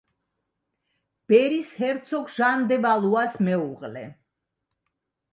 [1.33, 4.07] ბერის ჰერცოგ ჟან დე ვალუას მეუღლე.